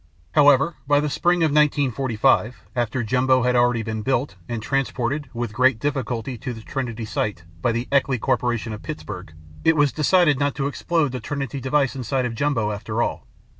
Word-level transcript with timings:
However, 0.31 0.77
by 0.87 0.99
the 0.99 1.11
spring 1.11 1.43
of 1.43 1.51
1945, 1.51 2.63
after 2.75 3.03
Jumbo 3.03 3.43
had 3.43 3.55
already 3.55 3.83
been 3.83 4.01
built 4.01 4.35
and 4.49 4.59
transported 4.59 5.29
(with 5.31 5.53
great 5.53 5.77
difficulty) 5.79 6.39
to 6.39 6.53
the 6.53 6.61
Trinity 6.61 7.05
Site 7.05 7.43
by 7.61 7.71
the 7.71 7.87
Eichleay 7.91 8.19
Corporation 8.19 8.73
of 8.73 8.81
Pittsburgh, 8.81 9.31
it 9.63 9.75
was 9.77 9.91
decided 9.93 10.39
not 10.39 10.55
to 10.55 10.65
explode 10.65 11.11
the 11.11 11.19
Trinity 11.19 11.59
device 11.61 11.95
inside 11.95 12.25
of 12.25 12.33
Jumbo 12.33 12.71
after 12.71 13.03
all. 13.03 13.27